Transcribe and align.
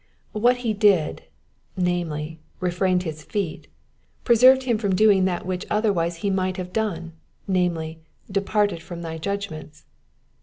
What 0.31 0.57
he 0.65 0.73
did, 0.73 1.25
namely, 1.77 2.39
refrained 2.59 3.03
his 3.03 3.21
feet," 3.23 3.67
preserved 4.23 4.63
him 4.63 4.79
from 4.79 4.95
doing 4.95 5.25
that 5.25 5.45
which 5.45 5.67
otherwise 5.69 6.15
he 6.25 6.31
might 6.31 6.57
have 6.57 6.73
done, 6.73 7.13
namely, 7.47 7.99
•* 8.29 8.33
departed 8.33 8.81
from 8.81 9.03
thy 9.03 9.19
judgments." 9.19 9.85